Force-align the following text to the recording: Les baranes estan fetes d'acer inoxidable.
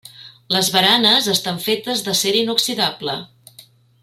Les 0.53 0.69
baranes 0.75 1.29
estan 1.35 1.61
fetes 1.67 2.03
d'acer 2.09 2.35
inoxidable. 2.43 3.19